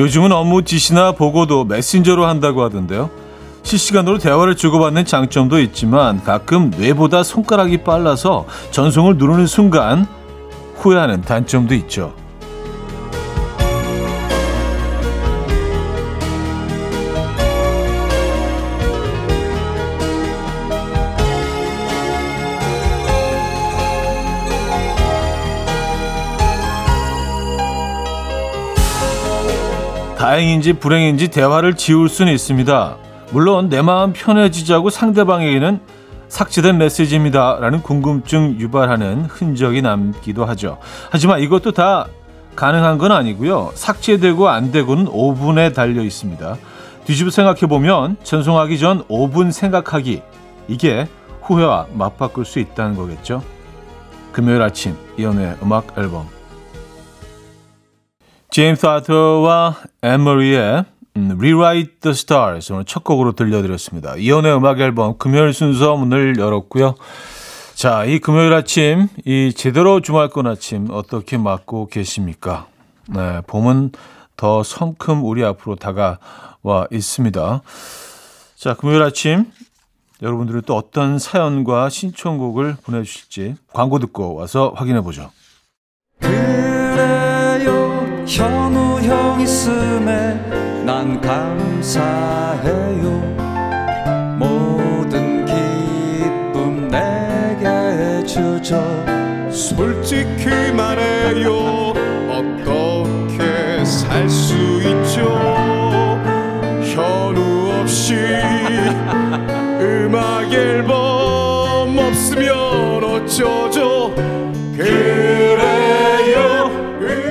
요즘은 0.00 0.32
업무 0.32 0.62
지시나 0.62 1.12
보고도 1.12 1.66
메신저로 1.66 2.24
한다고 2.24 2.62
하던데요. 2.62 3.10
실시간으로 3.62 4.16
대화를 4.16 4.56
주고받는 4.56 5.04
장점도 5.04 5.60
있지만 5.60 6.24
가끔 6.24 6.70
뇌보다 6.70 7.22
손가락이 7.22 7.84
빨라서 7.84 8.46
전송을 8.70 9.18
누르는 9.18 9.46
순간 9.46 10.06
후회하는 10.76 11.20
단점도 11.20 11.74
있죠. 11.74 12.14
다행인지 30.30 30.74
불행인지 30.74 31.26
대화를 31.26 31.74
지울 31.74 32.08
수는 32.08 32.32
있습니다. 32.32 32.96
물론 33.32 33.68
내 33.68 33.82
마음 33.82 34.12
편해지자고 34.12 34.88
상대방에게는 34.88 35.80
삭제된 36.28 36.78
메시지입니다. 36.78 37.58
라는 37.58 37.82
궁금증 37.82 38.56
유발하는 38.60 39.24
흔적이 39.24 39.82
남기도 39.82 40.44
하죠. 40.44 40.78
하지만 41.10 41.40
이것도 41.40 41.72
다 41.72 42.06
가능한 42.54 42.98
건 42.98 43.10
아니고요. 43.10 43.72
삭제되고 43.74 44.48
안 44.48 44.70
되고는 44.70 45.06
5분에 45.06 45.74
달려 45.74 46.00
있습니다. 46.00 46.56
뒤집어 47.06 47.30
생각해 47.30 47.62
보면 47.62 48.16
전송하기 48.22 48.78
전 48.78 49.02
5분 49.08 49.50
생각하기. 49.50 50.22
이게 50.68 51.08
후회와 51.42 51.88
맞바꿀 51.92 52.44
수 52.44 52.60
있다는 52.60 52.94
거겠죠. 52.94 53.42
금요일 54.30 54.62
아침 54.62 54.96
이연우의 55.18 55.56
음악 55.60 55.98
앨범 55.98 56.28
제임스 58.50 58.84
아터와 58.84 59.76
앤머리의 60.02 60.84
음, 61.16 61.30
Rewrite 61.38 62.00
the 62.00 62.10
Stars 62.10 62.72
오늘 62.72 62.84
첫 62.84 63.04
곡으로 63.04 63.32
들려드렸습니다. 63.32 64.16
이연의 64.16 64.56
음악 64.56 64.80
앨범 64.80 65.16
금요일 65.18 65.52
순서 65.52 65.96
문을 65.96 66.36
열었고요. 66.36 66.96
자, 67.74 68.04
이 68.04 68.18
금요일 68.18 68.52
아침, 68.52 69.08
이 69.24 69.52
제대로 69.56 70.00
주말권 70.00 70.48
아침 70.48 70.88
어떻게 70.90 71.38
맞고 71.38 71.86
계십니까? 71.86 72.66
네, 73.08 73.40
봄은 73.46 73.92
더 74.36 74.64
성큼 74.64 75.24
우리 75.24 75.44
앞으로 75.44 75.76
다가와 75.76 76.88
있습니다. 76.90 77.62
자, 78.56 78.74
금요일 78.74 79.02
아침 79.02 79.46
여러분들은 80.22 80.62
또 80.66 80.76
어떤 80.76 81.20
사연과 81.20 81.88
신청곡을 81.88 82.76
보내주실지 82.82 83.54
광고 83.72 84.00
듣고 84.00 84.34
와서 84.34 84.72
확인해 84.74 85.00
보죠. 85.02 85.30
현우 88.30 89.00
형 89.00 89.40
있음에 89.40 90.34
난 90.86 91.20
감사해요. 91.20 93.10
모든 94.38 95.44
기쁨 95.44 96.88
내게 96.88 98.24
주죠. 98.24 98.80
솔직히 99.50 100.70
말해요. 100.72 101.92
어떻게 102.30 103.84
살 103.84 104.30
수 104.30 104.54
있죠? 104.80 105.24
현우 106.94 107.80
없이 107.80 108.14
음악 109.80 110.52
앨범 110.52 111.98
없으면 111.98 113.02
어쩌죠 113.02 113.79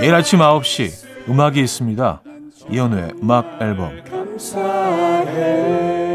매일 0.09 0.15
아침 0.17 0.39
9시 0.39 1.29
음악이 1.29 1.59
있습니다. 1.59 2.23
이현우의 2.71 3.11
음악 3.21 3.61
앨범. 3.61 3.91
음악 4.39 6.08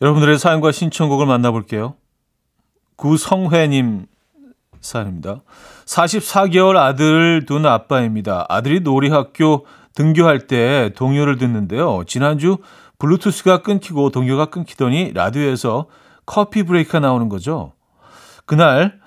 여러분들의 0.00 0.38
사연과 0.38 0.72
신청곡을 0.72 1.26
만나볼게요. 1.26 1.94
구성회님 2.96 4.06
사연입니다. 4.80 5.42
44개월 5.84 6.76
아들을 6.76 7.44
둔 7.44 7.66
아빠입니다. 7.66 8.46
아들이 8.48 8.80
놀이학교 8.80 9.66
등교할 9.94 10.46
때 10.46 10.92
동요를 10.96 11.36
듣는데요. 11.36 12.04
지난주 12.06 12.58
블루투스가 12.98 13.62
끊기고 13.62 14.10
동요가 14.10 14.46
끊기더니 14.46 15.12
라디오에서 15.12 15.86
커피 16.24 16.62
브레이크가 16.62 17.00
나오는 17.00 17.28
거죠. 17.28 17.72
그날 18.46 19.00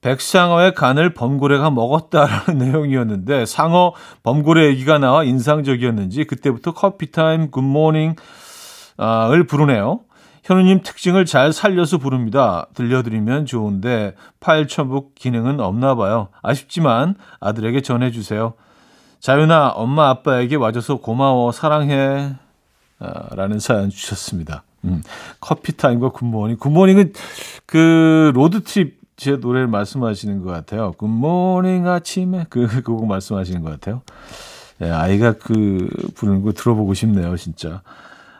백상어의 0.00 0.74
간을 0.74 1.14
범고래가 1.14 1.70
먹었다라는 1.70 2.58
내용이었는데 2.70 3.46
상어 3.46 3.94
범고래 4.22 4.66
얘기가 4.66 4.98
나와 4.98 5.24
인상적이었는지 5.24 6.24
그때부터 6.24 6.72
커피 6.72 7.10
타임 7.10 7.50
good 7.50 7.68
morning을 7.68 8.14
부르네요. 9.48 10.00
현우님 10.46 10.82
특징을 10.82 11.24
잘 11.24 11.52
살려서 11.52 11.98
부릅니다. 11.98 12.68
들려드리면 12.74 13.46
좋은데 13.46 14.14
파일 14.38 14.68
첨부 14.68 15.10
기능은 15.16 15.58
없나 15.58 15.96
봐요. 15.96 16.28
아쉽지만 16.40 17.16
아들에게 17.40 17.80
전해주세요. 17.80 18.54
자윤아 19.18 19.70
엄마 19.70 20.08
아빠에게 20.08 20.54
와줘서 20.54 20.98
고마워 20.98 21.50
사랑해 21.50 22.36
라는 23.32 23.58
사연 23.58 23.90
주셨습니다. 23.90 24.62
음, 24.84 25.02
커피타임과 25.40 26.10
굿모닝. 26.10 26.58
굿모닝은 26.58 27.12
그 27.66 28.30
로드트립 28.32 29.00
제 29.16 29.32
노래를 29.32 29.66
말씀하시는 29.66 30.44
것 30.44 30.52
같아요. 30.52 30.92
Good 30.92 31.27
morning 31.27 31.88
아침에 31.88 32.46
그, 32.50 32.68
그곡 32.68 33.08
말씀하시는 33.08 33.62
것 33.62 33.70
같아요. 33.72 34.02
네, 34.78 34.92
아이가 34.92 35.32
그 35.32 35.88
부르는 36.14 36.42
거 36.42 36.52
들어보고 36.52 36.94
싶네요, 36.94 37.36
진짜. 37.36 37.82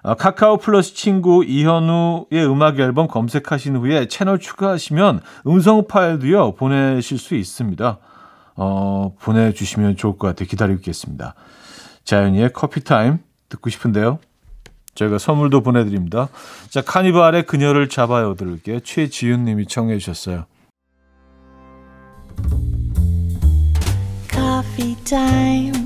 아, 0.06 0.14
카카오 0.14 0.58
플러스 0.58 0.94
친구 0.94 1.44
이현우의 1.44 2.48
음악 2.48 2.78
앨범 2.78 3.08
검색하신 3.08 3.74
후에 3.74 4.06
채널 4.06 4.38
추가하시면 4.38 5.20
음성 5.48 5.88
파일도요 5.88 6.54
보내실 6.54 7.18
수 7.18 7.34
있습니다. 7.34 7.98
어, 8.54 9.14
보내주시면 9.18 9.96
좋을 9.96 10.16
것 10.16 10.28
같아요. 10.28 10.46
기다리고 10.46 10.78
있겠습니다. 10.78 11.34
자윤이의 12.04 12.52
커피 12.52 12.84
타임 12.84 13.18
듣고 13.48 13.68
싶은데요. 13.68 14.20
저희가 14.94 15.18
선물도 15.18 15.62
보내드립니다. 15.62 16.28
자, 16.70 16.82
카니발의 16.82 17.42
그녀를 17.42 17.88
잡아요 17.88 18.36
들을게요. 18.36 18.80
최지윤 18.80 19.44
님이 19.44 19.66
청해 19.66 19.98
주셨어요. 19.98 20.44
Coffee 24.30 24.94
time. 25.04 25.85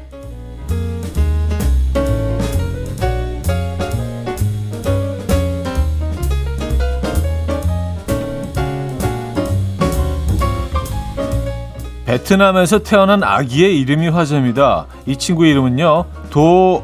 베트남에서 12.11 12.79
태어난 12.79 13.23
아기의 13.23 13.79
이름이 13.79 14.09
화제입니다. 14.09 14.85
이 15.05 15.15
친구 15.15 15.45
이름은요, 15.45 16.03
도 16.29 16.83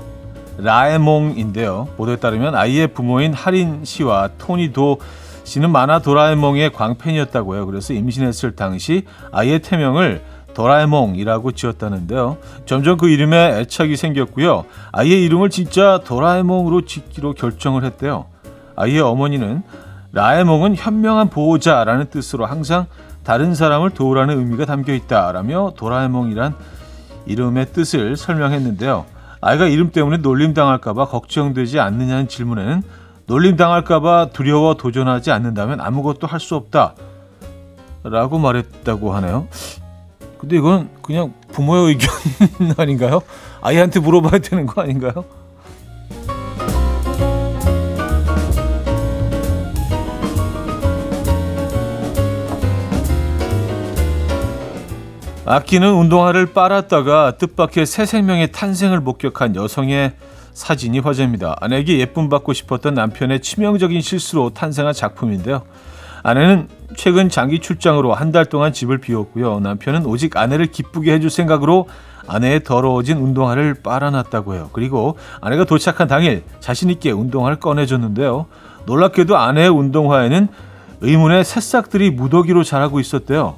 라에몽인데요. 0.57 1.89
보도에 1.97 2.15
따르면 2.15 2.55
아이의 2.55 2.93
부모인 2.93 3.33
하린 3.33 3.83
씨와 3.83 4.29
토니 4.37 4.71
도 4.71 5.01
씨는 5.43 5.69
만화 5.69 5.99
도라에몽의 5.99 6.71
광팬이었다고요. 6.71 7.65
그래서 7.65 7.93
임신했을 7.93 8.55
당시 8.55 9.03
아이의 9.33 9.59
태명을 9.59 10.23
도라에몽이라고 10.53 11.51
지었다는데요. 11.51 12.37
점점 12.65 12.95
그 12.95 13.09
이름에 13.09 13.59
애착이 13.59 13.97
생겼고요. 13.97 14.63
아이의 14.93 15.25
이름을 15.25 15.49
진짜 15.49 15.99
도라에몽으로 16.05 16.85
짓기로 16.85 17.33
결정을 17.33 17.83
했대요. 17.83 18.27
아이의 18.77 19.01
어머니는 19.01 19.63
라에몽은 20.13 20.77
현명한 20.77 21.29
보호자라는 21.31 22.11
뜻으로 22.11 22.45
항상 22.45 22.85
다른 23.27 23.55
사람을 23.55 23.89
도우라는 23.89 24.39
의미가 24.39 24.63
담겨 24.63 24.93
있다라며 24.93 25.73
도라에몽이란 25.75 26.55
이름의 27.25 27.73
뜻을 27.73 28.15
설명했는데요. 28.15 29.03
아이가 29.41 29.67
이름 29.67 29.91
때문에 29.91 30.19
놀림당할까봐 30.19 31.07
걱정되지 31.07 31.81
않느냐는 31.81 32.29
질문에는 32.29 32.83
놀림당할까봐 33.25 34.29
두려워 34.31 34.75
도전하지 34.75 35.31
않는다면 35.31 35.81
아무것도 35.81 36.25
할 36.25 36.39
수 36.39 36.55
없다. 36.55 36.95
라고 38.03 38.39
말했다고 38.39 39.13
하네요. 39.15 39.49
근데 40.37 40.55
이건 40.55 40.89
그냥 41.01 41.33
부모의 41.51 41.87
의견 41.87 42.09
아닌가요? 42.79 43.19
아이한테 43.61 43.99
물어봐야 43.99 44.39
되는 44.39 44.65
거 44.65 44.83
아닌가요? 44.83 45.25
아끼는 55.49 55.93
운동화를 55.93 56.47
빨았다가 56.47 57.37
뜻밖의 57.37 57.85
새 57.85 58.05
생명의 58.05 58.51
탄생을 58.51 58.99
목격한 58.99 59.55
여성의 59.55 60.11
사진이 60.51 60.99
화제입니다. 60.99 61.55
아내에게 61.61 61.99
예쁨 61.99 62.27
받고 62.27 62.51
싶었던 62.51 62.93
남편의 62.93 63.39
치명적인 63.39 64.01
실수로 64.01 64.49
탄생한 64.49 64.93
작품인데요. 64.93 65.61
아내는 66.23 66.67
최근 66.97 67.29
장기 67.29 67.59
출장으로 67.59 68.13
한 68.13 68.33
달 68.33 68.43
동안 68.45 68.73
집을 68.73 68.97
비웠고요. 68.97 69.61
남편은 69.61 70.05
오직 70.05 70.35
아내를 70.35 70.65
기쁘게 70.65 71.13
해줄 71.13 71.29
생각으로 71.29 71.87
아내의 72.27 72.65
더러워진 72.65 73.17
운동화를 73.17 73.75
빨아놨다고 73.75 74.53
해요. 74.55 74.69
그리고 74.73 75.17
아내가 75.39 75.63
도착한 75.63 76.09
당일 76.09 76.43
자신 76.59 76.89
있게 76.89 77.11
운동화를 77.11 77.61
꺼내줬는데요. 77.61 78.47
놀랍게도 78.85 79.37
아내의 79.37 79.69
운동화에는 79.69 80.49
의문의 80.99 81.45
새싹들이 81.45 82.11
무더기로 82.11 82.65
자라고 82.65 82.99
있었대요. 82.99 83.55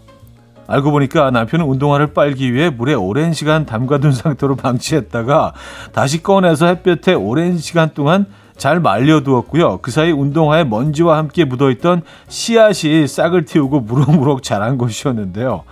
알고 0.69 0.91
보니까 0.91 1.31
남편은 1.31 1.65
운동화를 1.65 2.13
빨기 2.13 2.53
위해 2.53 2.69
물에 2.69 2.93
오랜 2.93 3.33
시간 3.33 3.65
담가둔 3.65 4.11
상태로 4.13 4.55
방치했다가 4.55 5.53
다시 5.93 6.21
꺼내서 6.21 6.67
햇볕에 6.67 7.15
오랜 7.15 7.57
시간 7.57 7.89
동안 7.95 8.27
잘 8.55 8.79
말려두었고요. 8.79 9.79
그 9.81 9.89
사이 9.89 10.11
운동화에 10.11 10.65
먼지와 10.65 11.17
함께 11.17 11.43
묻어있던 11.45 12.03
씨앗이 12.27 13.07
싹을 13.07 13.45
틔우고 13.45 13.79
무럭무럭 13.79 14.43
자란 14.43 14.77
것이었는데요. 14.77 15.63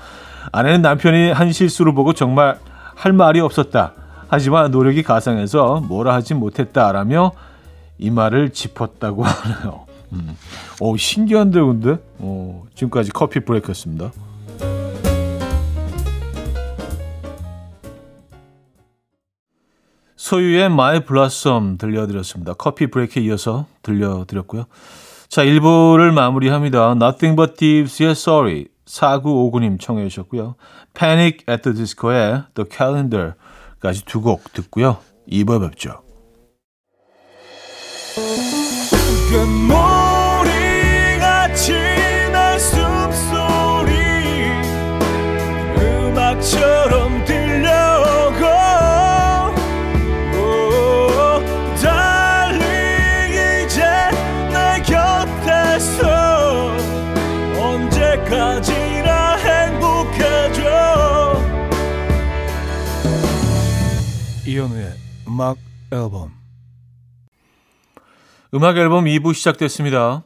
아내는 0.51 0.81
남편이 0.81 1.31
한 1.31 1.51
실수를 1.51 1.93
보고 1.93 2.13
정말 2.13 2.57
할 2.95 3.13
말이 3.13 3.39
없었다. 3.39 3.93
하지만 4.29 4.71
노력이 4.71 5.03
가상해서 5.03 5.81
뭐라 5.87 6.13
하지 6.15 6.33
못했다라며 6.33 7.33
이 7.99 8.09
말을 8.09 8.49
짚었다고 8.49 9.21
하네요. 9.25 9.85
음. 10.13 10.35
오, 10.79 10.95
신기한데, 10.97 11.59
근데? 11.59 11.97
오, 12.19 12.63
지금까지 12.73 13.11
커피 13.11 13.41
브레이크였습니다. 13.41 14.11
소유의 20.27 20.65
My 20.65 20.99
Blossom 21.05 21.77
들려드렸습니다. 21.77 22.53
커피 22.53 22.87
브레이크에 22.87 23.23
이어서 23.23 23.65
들려드렸고요. 23.81 24.65
자, 25.29 25.45
1부를 25.45 26.11
마무리합니다. 26.11 26.91
Nothing 26.91 27.37
But 27.37 27.55
Thieves의 27.55 28.11
Sorry 28.11 28.65
4959님 28.85 29.79
청해 29.79 30.09
주셨고요. 30.09 30.55
Panic 30.93 31.45
at 31.49 31.63
the 31.63 31.73
Disco의 31.77 32.43
The 32.55 32.67
Calendar까지 32.69 34.03
두 34.05 34.21
곡 34.21 34.51
듣고요. 34.51 34.97
2부에 35.31 35.61
뵙죠. 35.61 36.01
이현우의 64.77 64.93
음악 65.27 65.57
앨범 65.91 66.31
음악 68.53 68.77
앨범 68.77 69.05
2부 69.05 69.33
시작됐습니다. 69.33 70.23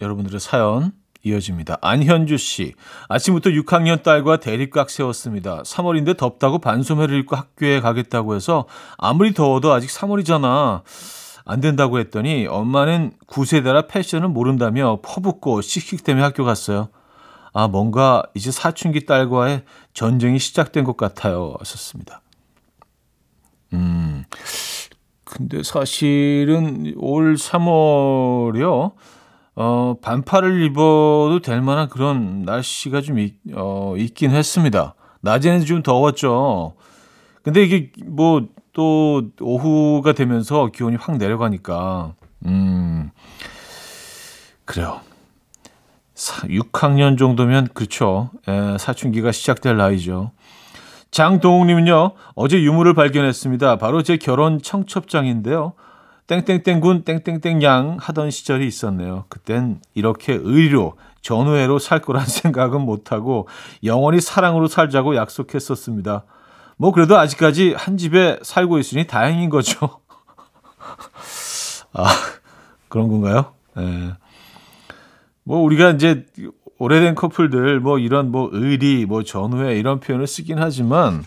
여러분들의 0.00 0.40
사연 0.40 0.92
이어집니다. 1.22 1.78
안현주 1.80 2.36
씨. 2.36 2.74
아침부터 3.08 3.50
6학년 3.50 4.02
딸과 4.02 4.40
대립각 4.40 4.90
세웠습니다. 4.90 5.62
3월인데 5.62 6.18
덥다고 6.18 6.58
반소매를 6.58 7.18
입고 7.20 7.36
학교에 7.36 7.80
가겠다고 7.80 8.34
해서 8.34 8.66
아무리 8.98 9.32
더워도 9.32 9.72
아직 9.72 9.88
3월이잖아. 9.88 10.82
안 11.46 11.60
된다고 11.60 11.98
했더니 11.98 12.46
엄마는 12.46 13.12
9세대라 13.26 13.88
패션을 13.88 14.28
모른다며 14.28 14.98
퍼붓고 15.02 15.62
씩씩대며 15.62 16.22
학교 16.22 16.44
갔어요. 16.44 16.88
아, 17.54 17.68
뭔가 17.68 18.24
이제 18.34 18.50
사춘기 18.50 19.06
딸과의 19.06 19.64
전쟁이 19.94 20.38
시작된 20.38 20.84
것 20.84 20.96
같아요. 20.96 21.54
하셨습니다. 21.60 22.23
음, 23.74 24.24
근데 25.24 25.62
사실은 25.62 26.94
올 26.96 27.34
3월이요. 27.34 28.92
어, 29.56 29.94
반팔을 30.02 30.62
입어도 30.64 31.40
될 31.42 31.60
만한 31.60 31.88
그런 31.88 32.42
날씨가 32.42 33.00
좀 33.02 33.18
있, 33.18 33.34
어, 33.54 33.94
있긴 33.96 34.30
했습니다. 34.30 34.94
낮에는 35.20 35.64
좀 35.64 35.82
더웠죠. 35.82 36.74
근데 37.42 37.62
이게 37.62 37.92
뭐 38.04 38.54
또 38.74 39.22
오후가 39.40 40.12
되면서 40.12 40.66
기온이 40.66 40.96
확 40.96 41.16
내려가니까, 41.16 42.14
음, 42.44 43.10
그래요. 44.66 45.00
사, 46.14 46.46
6학년 46.48 47.16
정도면, 47.16 47.68
그렇죠. 47.72 48.30
에, 48.46 48.76
사춘기가 48.78 49.32
시작될 49.32 49.76
나이죠. 49.76 50.32
장동욱님은요, 51.14 52.10
어제 52.34 52.60
유물을 52.60 52.92
발견했습니다. 52.94 53.76
바로 53.76 54.02
제 54.02 54.16
결혼 54.16 54.60
청첩장인데요. 54.60 55.74
땡땡땡군 56.26 57.04
땡땡땡양 57.04 57.98
하던 58.00 58.32
시절이 58.32 58.66
있었네요. 58.66 59.24
그땐 59.28 59.80
이렇게 59.94 60.32
의리로 60.32 60.94
전우회로 61.22 61.78
살 61.78 62.00
거란 62.00 62.26
생각은 62.26 62.80
못하고 62.80 63.46
영원히 63.84 64.20
사랑으로 64.20 64.66
살자고 64.66 65.14
약속했었습니다. 65.14 66.24
뭐 66.78 66.90
그래도 66.90 67.16
아직까지 67.16 67.74
한 67.74 67.96
집에 67.96 68.40
살고 68.42 68.78
있으니 68.80 69.06
다행인 69.06 69.50
거죠. 69.50 70.00
아 71.94 72.08
그런 72.88 73.06
건가요? 73.06 73.52
네. 73.76 74.14
뭐 75.44 75.60
우리가 75.60 75.90
이제 75.90 76.26
오래된 76.78 77.14
커플들 77.14 77.80
뭐 77.80 77.98
이런 77.98 78.30
뭐 78.30 78.48
의리 78.52 79.06
뭐 79.06 79.22
전후회 79.22 79.78
이런 79.78 80.00
표현을 80.00 80.26
쓰긴 80.26 80.58
하지만 80.58 81.24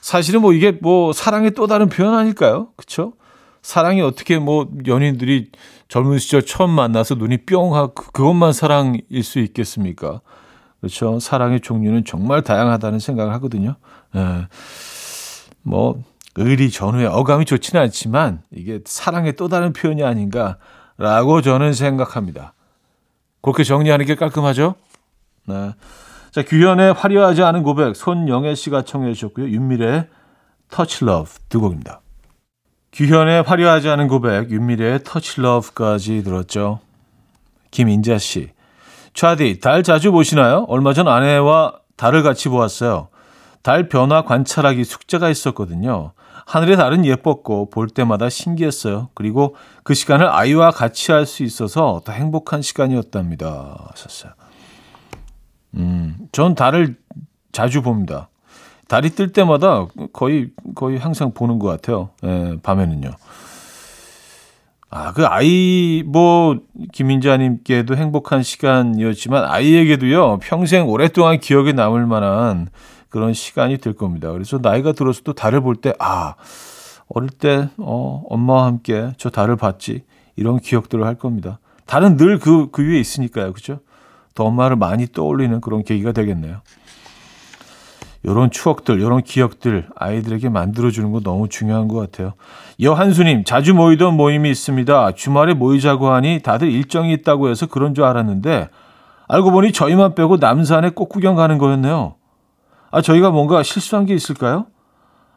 사실은 0.00 0.40
뭐 0.40 0.52
이게 0.52 0.72
뭐 0.72 1.12
사랑의 1.12 1.52
또 1.52 1.66
다른 1.66 1.88
표현 1.88 2.14
아닐까요? 2.14 2.68
그렇죠? 2.76 3.14
사랑이 3.62 4.00
어떻게 4.00 4.38
뭐 4.38 4.68
연인들이 4.86 5.50
젊은 5.88 6.18
시절 6.18 6.44
처음 6.44 6.70
만나서 6.70 7.16
눈이 7.16 7.44
뿅 7.44 7.74
하고 7.74 7.94
그것만 7.94 8.52
사랑일 8.52 9.22
수 9.22 9.38
있겠습니까? 9.40 10.20
그렇죠. 10.80 11.20
사랑의 11.20 11.60
종류는 11.60 12.04
정말 12.04 12.42
다양하다는 12.42 12.98
생각을 13.00 13.34
하거든요. 13.34 13.76
예. 14.16 14.46
뭐 15.62 16.02
의리 16.36 16.70
전후에 16.70 17.04
어감이 17.06 17.44
좋지는 17.44 17.82
않지만 17.82 18.42
이게 18.50 18.80
사랑의 18.84 19.36
또 19.36 19.48
다른 19.48 19.72
표현이 19.74 20.02
아닌가라고 20.02 21.42
저는 21.42 21.74
생각합니다. 21.74 22.54
그렇게 23.42 23.64
정리하는 23.64 24.06
게 24.06 24.14
깔끔하죠? 24.14 24.74
네. 25.46 25.72
자, 26.30 26.44
규현의 26.44 26.92
화려하지 26.92 27.42
않은 27.42 27.62
고백, 27.62 27.96
손영애 27.96 28.54
씨가 28.54 28.82
청해 28.82 29.12
주셨고요. 29.14 29.48
윤미래의 29.48 30.06
Touch 30.70 31.04
Love 31.04 31.32
두 31.48 31.60
곡입니다. 31.60 32.00
규현의 32.92 33.42
화려하지 33.42 33.88
않은 33.88 34.08
고백, 34.08 34.50
윤미래의 34.50 35.02
Touch 35.02 35.40
Love까지 35.40 36.22
들었죠. 36.22 36.80
김인자 37.70 38.18
씨. 38.18 38.50
차디, 39.14 39.60
달 39.60 39.82
자주 39.82 40.12
보시나요? 40.12 40.66
얼마 40.68 40.92
전 40.92 41.08
아내와 41.08 41.74
달을 41.96 42.22
같이 42.22 42.48
보았어요. 42.48 43.08
달 43.62 43.88
변화 43.88 44.22
관찰하기 44.22 44.84
숙제가 44.84 45.28
있었거든요. 45.28 46.12
하늘의 46.50 46.76
달은 46.76 47.04
예뻤고 47.04 47.70
볼 47.70 47.88
때마다 47.88 48.28
신기했어요. 48.28 49.10
그리고 49.14 49.54
그 49.84 49.94
시간을 49.94 50.26
아이와 50.28 50.72
같이 50.72 51.12
할 51.12 51.24
수 51.24 51.44
있어서 51.44 52.00
더 52.04 52.10
행복한 52.10 52.60
시간이었답니다. 52.60 53.86
하셨어요. 53.90 54.32
음, 55.74 56.16
전 56.32 56.56
달을 56.56 56.96
자주 57.52 57.82
봅니다. 57.82 58.30
달이 58.88 59.10
뜰 59.10 59.32
때마다 59.32 59.86
거의 60.12 60.50
거의 60.74 60.98
항상 60.98 61.32
보는 61.32 61.60
것 61.60 61.68
같아요. 61.68 62.10
예, 62.24 62.56
밤에는요. 62.64 63.10
아, 64.90 65.12
그 65.12 65.24
아이, 65.26 66.02
뭐, 66.04 66.58
김민자님께도 66.92 67.94
행복한 67.94 68.42
시간이었지만, 68.42 69.44
아이에게도요, 69.44 70.40
평생 70.42 70.88
오랫동안 70.88 71.38
기억에 71.38 71.70
남을 71.70 72.06
만한 72.06 72.66
그런 73.10 73.34
시간이 73.34 73.78
될 73.78 73.92
겁니다. 73.92 74.32
그래서 74.32 74.58
나이가 74.62 74.92
들어서도 74.92 75.34
달을 75.34 75.60
볼 75.60 75.76
때, 75.76 75.92
아, 75.98 76.36
어릴 77.08 77.28
때, 77.28 77.68
어, 77.76 78.24
엄마와 78.28 78.66
함께 78.66 79.12
저 79.18 79.28
달을 79.28 79.56
봤지. 79.56 80.04
이런 80.36 80.58
기억들을 80.58 81.04
할 81.04 81.16
겁니다. 81.16 81.58
달은 81.86 82.16
늘 82.16 82.38
그, 82.38 82.70
그 82.70 82.82
위에 82.82 82.98
있으니까요. 82.98 83.52
그죠? 83.52 83.80
더 84.34 84.44
엄마를 84.44 84.76
많이 84.76 85.06
떠올리는 85.08 85.60
그런 85.60 85.82
계기가 85.82 86.12
되겠네요. 86.12 86.60
요런 88.24 88.50
추억들, 88.50 89.00
요런 89.00 89.22
기억들 89.22 89.88
아이들에게 89.96 90.50
만들어주는 90.50 91.10
거 91.10 91.20
너무 91.20 91.48
중요한 91.48 91.88
것 91.88 91.96
같아요. 91.96 92.34
여한수님, 92.80 93.44
자주 93.44 93.74
모이던 93.74 94.14
모임이 94.14 94.50
있습니다. 94.50 95.12
주말에 95.12 95.54
모이자고 95.54 96.10
하니 96.10 96.40
다들 96.42 96.70
일정이 96.70 97.12
있다고 97.14 97.48
해서 97.48 97.66
그런 97.66 97.94
줄 97.94 98.04
알았는데 98.04 98.68
알고 99.26 99.50
보니 99.52 99.72
저희만 99.72 100.14
빼고 100.14 100.36
남산에 100.36 100.90
꽃 100.90 101.08
구경 101.08 101.34
가는 101.34 101.56
거였네요. 101.56 102.14
아, 102.90 103.00
저희가 103.02 103.30
뭔가 103.30 103.62
실수한 103.62 104.06
게 104.06 104.14
있을까요? 104.14 104.66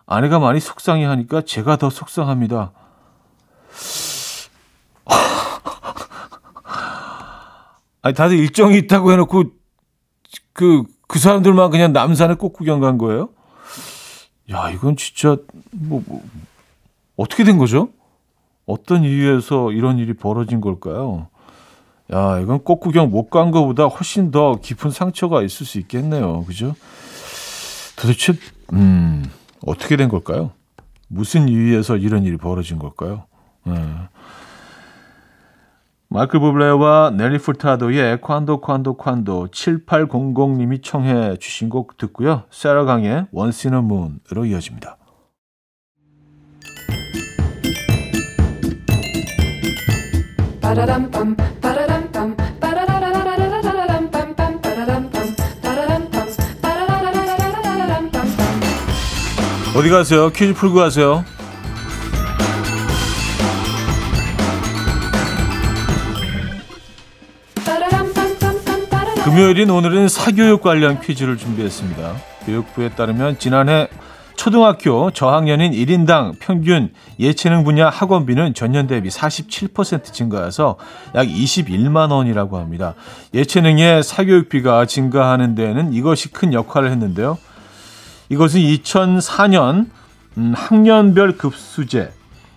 아내가 0.05 0.39
많이 0.39 0.59
속상해 0.59 1.05
하니까 1.05 1.41
제가 1.41 1.77
더 1.77 1.89
속상합니다. 1.89 2.71
아니, 8.01 8.13
다들 8.15 8.37
일정이 8.37 8.77
있다고 8.79 9.11
해놓고 9.11 9.43
그, 10.51 10.83
그 11.07 11.19
사람들만 11.19 11.71
그냥 11.71 11.93
남산에 11.93 12.35
꽃 12.35 12.51
구경 12.53 12.79
간 12.79 12.97
거예요? 12.97 13.29
야, 14.51 14.69
이건 14.69 14.97
진짜, 14.97 15.37
뭐, 15.71 16.03
뭐, 16.05 16.21
어떻게 17.15 17.43
된 17.43 17.57
거죠? 17.57 17.89
어떤 18.65 19.03
이유에서 19.03 19.71
이런 19.71 19.97
일이 19.99 20.13
벌어진 20.13 20.59
걸까요? 20.61 21.27
야, 22.11 22.39
이건 22.39 22.63
꽃 22.63 22.79
구경 22.79 23.09
못 23.09 23.29
간 23.29 23.51
거보다 23.51 23.85
훨씬 23.85 24.31
더 24.31 24.55
깊은 24.61 24.91
상처가 24.91 25.41
있을 25.41 25.65
수 25.65 25.79
있겠네요. 25.79 26.43
그죠? 26.45 26.75
도대체, 28.03 28.33
음, 28.73 29.23
어떻게 29.65 29.95
된 29.95 30.09
걸까요? 30.09 30.51
무슨 31.07 31.47
이유에서 31.47 31.95
이런 31.95 32.25
일이 32.25 32.35
벌어진 32.35 32.77
걸까요? 32.77 33.27
네. 33.65 33.73
마이클 36.09 36.41
부블레와 36.41 37.11
넬리 37.15 37.37
퍼타도의 37.37 38.19
Quando 38.19 38.59
Quando 38.59 38.97
Quando 38.97 39.47
7800님이 39.51 40.83
청해 40.83 41.37
주신 41.37 41.69
곡 41.69 41.95
듣고요. 41.97 42.43
세라 42.51 42.83
강의 42.83 43.25
Once 43.31 43.69
in 43.69 43.75
a 43.85 43.92
Moon으로 43.92 44.45
이어집니다. 44.47 44.97
어디 59.75 59.89
가세요? 59.89 60.29
퀴즈 60.29 60.53
풀고 60.53 60.75
가세요. 60.75 61.25
금요일인 69.23 69.71
오늘은 69.71 70.09
사교육 70.09 70.61
관련 70.61 71.01
퀴즈를 71.01 71.37
준비했습니다. 71.37 72.15
교육부에 72.45 72.89
따르면 72.89 73.39
지난해 73.39 73.87
초등학교 74.35 75.09
저학년인 75.09 75.71
1인당 75.71 76.33
평균 76.39 76.91
예체능 77.19 77.63
분야 77.63 77.89
학원비는 77.89 78.53
전년 78.53 78.85
대비 78.85 79.09
47% 79.09 80.13
증가해서 80.13 80.75
약 81.15 81.25
21만 81.27 82.11
원이라고 82.11 82.57
합니다. 82.57 82.93
예체능의 83.33 84.03
사교육비가 84.03 84.85
증가하는 84.85 85.55
데에는 85.55 85.93
이것이 85.93 86.31
큰 86.31 86.53
역할을 86.53 86.91
했는데요. 86.91 87.39
이것은 88.33 88.61
2004년 88.61 89.85
음, 90.37 90.53
학년별 90.55 91.37
급수제 91.37 92.11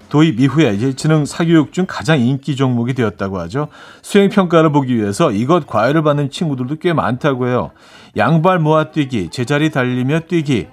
도입 0.08 0.40
이후에 0.40 0.80
예체능 0.80 1.26
사교육 1.26 1.74
중 1.74 1.84
가장 1.86 2.18
인기 2.18 2.56
종목이 2.56 2.94
되었다고 2.94 3.38
하죠. 3.40 3.68
수행 4.00 4.30
평가를 4.30 4.72
보기 4.72 4.96
위해서 4.96 5.30
이것 5.32 5.66
과외를 5.66 6.02
받는 6.02 6.30
친구들도 6.30 6.76
꽤 6.76 6.94
많다고 6.94 7.48
해요. 7.48 7.72
양발 8.16 8.58
모아 8.58 8.90
뛰기, 8.90 9.28
제자리 9.30 9.70
달리며 9.70 10.20
뛰기, 10.20 10.68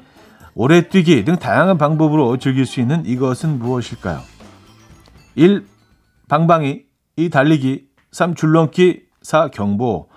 오래 0.55 0.87
뛰기 0.87 1.25
등 1.25 1.35
다양한 1.35 1.77
방법으로 1.77 2.37
즐길 2.37 2.65
수 2.65 2.79
있는 2.79 3.05
이것은 3.05 3.59
무엇일까요? 3.59 4.21
1. 5.35 5.65
방방이 6.29 6.83
2. 7.17 7.29
달리기 7.29 7.87
3. 8.13 8.35
줄넘기 8.35 9.01
4. 9.21 9.49
경보 9.49 10.07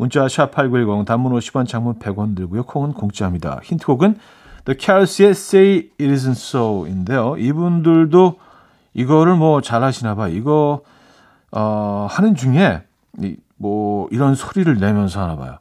문자 0.00 0.24
샵8910 0.24 1.04
단문 1.04 1.34
50원 1.34 1.68
장문 1.68 1.98
100원 1.98 2.34
들고요. 2.34 2.62
콩은 2.62 2.94
공짜입니다. 2.94 3.60
힌트곡은 3.62 4.18
The 4.64 4.78
Carous의 4.80 5.30
Say 5.32 5.90
It 6.00 6.04
Isn't 6.08 6.30
So인데요. 6.30 7.36
이분들도 7.36 8.38
이거를 8.94 9.36
뭐 9.36 9.60
잘하시나 9.60 10.14
봐. 10.14 10.28
이거 10.28 10.80
어, 11.52 12.06
하는 12.08 12.34
중에 12.34 12.82
이, 13.18 13.36
뭐 13.56 14.08
이런 14.10 14.34
소리를 14.34 14.74
내면서 14.74 15.20
하나 15.20 15.36
봐요. 15.36 15.58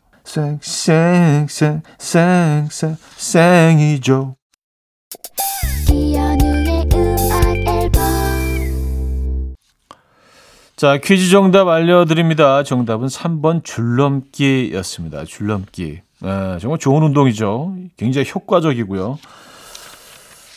생이죠. 3.17 4.37
자, 10.79 10.97
퀴즈 10.97 11.29
정답 11.29 11.67
알려드립니다. 11.67 12.63
정답은 12.63 13.07
3번 13.07 13.65
줄넘기였습니다. 13.65 15.25
줄넘기. 15.25 15.99
네, 16.21 16.57
정말 16.61 16.79
좋은 16.79 17.03
운동이죠. 17.03 17.75
굉장히 17.97 18.31
효과적이고요. 18.33 19.19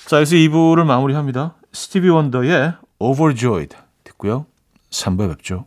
자, 0.07 0.19
여기서 0.19 0.37
2부를 0.37 0.85
마무리합니다. 0.85 1.55
스티비 1.73 2.09
원더의 2.09 2.75
Overjoyed 3.00 3.76
듣고요. 4.05 4.47
3부에 4.93 5.29
뵙죠. 5.29 5.64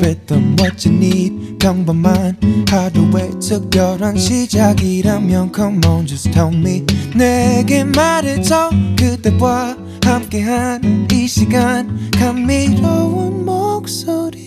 Rhythm. 0.00 0.56
What 0.58 0.88
you 0.88 0.96
need, 0.96 1.58
평범한 1.58 2.36
하루의 2.68 3.30
특별한 3.40 4.16
시작이라면 4.16 5.52
Come 5.54 5.80
on, 5.86 6.06
just 6.06 6.30
tell 6.30 6.54
me. 6.54 6.84
내게 7.14 7.84
말해줘. 7.84 8.70
그대와 8.98 9.76
함께한 10.04 11.08
이 11.12 11.26
시간. 11.26 12.10
감미로운 12.18 13.44
목소리. 13.44 14.40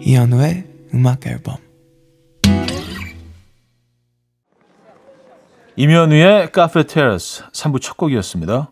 이현우의 0.00 0.64
음악 0.94 1.26
앨범. 1.26 1.56
임현우의 5.74 6.52
카페 6.52 6.86
테라스 6.86 7.44
3부 7.52 7.80
첫 7.80 7.96
곡이었습니다. 7.96 8.71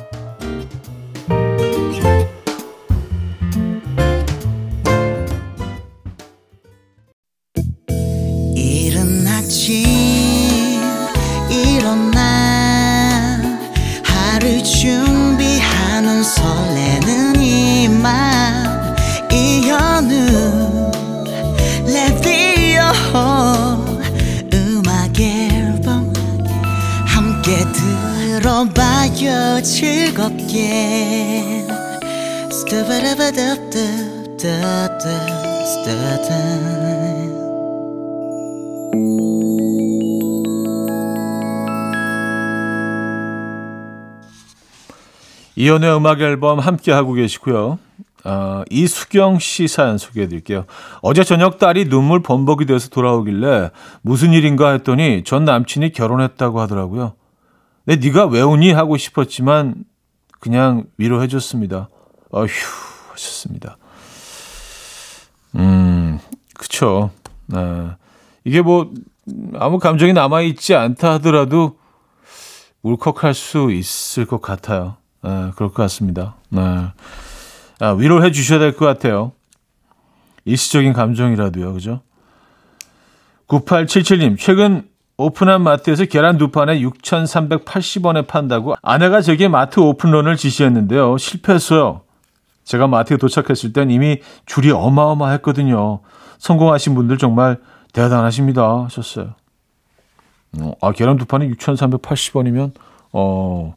이연의 45.55 45.95
음악 45.95 46.21
앨범 46.21 46.57
함께 46.57 46.91
하고 46.91 47.13
계시고요. 47.13 47.77
아, 48.23 48.63
이수경 48.71 49.37
씨 49.37 49.67
사연 49.67 49.99
소개해 49.99 50.27
드릴게요. 50.27 50.65
어제 51.03 51.23
저녁 51.23 51.59
딸이 51.59 51.89
눈물 51.89 52.23
범벅이 52.23 52.65
돼서 52.65 52.89
돌아오길래 52.89 53.69
무슨 54.01 54.33
일인가 54.33 54.71
했더니 54.71 55.23
전 55.23 55.45
남친이 55.45 55.91
결혼했다고 55.91 56.59
하더라고요. 56.59 57.13
내 57.85 57.97
네가 57.97 58.25
왜 58.25 58.41
우니 58.41 58.71
하고 58.71 58.97
싶었지만 58.97 59.75
그냥 60.39 60.85
위로해 60.97 61.27
줬습니다. 61.27 61.89
어휴 62.31 62.90
하셨습니다. 63.25 63.77
음, 65.55 66.19
그쵸. 66.57 67.11
네. 67.47 67.57
이게 68.43 68.61
뭐 68.61 68.91
아무 69.55 69.79
감정이 69.79 70.13
남아 70.13 70.41
있지 70.41 70.73
않다 70.75 71.13
하더라도 71.13 71.77
울컥할 72.81 73.33
수 73.33 73.71
있을 73.71 74.25
것 74.25 74.41
같아요. 74.41 74.95
네, 75.23 75.51
그럴 75.55 75.69
것 75.69 75.75
같습니다. 75.83 76.35
네. 76.49 76.61
아, 77.79 77.89
위로해 77.91 78.31
주셔야 78.31 78.59
될 78.59 78.73
것 78.75 78.85
같아요. 78.85 79.33
일시적인 80.45 80.93
감정이라도요, 80.93 81.73
그죠? 81.73 82.01
9877님, 83.47 84.37
최근 84.39 84.87
오픈한 85.17 85.61
마트에서 85.61 86.05
계란 86.05 86.37
두 86.39 86.49
판에 86.49 86.79
6,380원에 86.79 88.25
판다고 88.25 88.73
아내가 88.81 89.21
제게 89.21 89.47
마트 89.47 89.79
오픈런을 89.79 90.35
지시했는데요. 90.37 91.17
실패했어요. 91.17 92.01
제가 92.71 92.87
마트에 92.87 93.17
도착했을 93.17 93.73
땐 93.73 93.91
이미 93.91 94.21
줄이 94.45 94.71
어마어마했거든요. 94.71 95.99
성공하신 96.39 96.95
분들 96.95 97.17
정말 97.17 97.59
대단하십니다. 97.91 98.85
하셨어요. 98.85 99.33
어, 100.57 100.71
아, 100.81 100.93
계란 100.93 101.17
두 101.17 101.25
판에 101.25 101.49
6,380원이면, 101.49 102.71
어, 103.11 103.73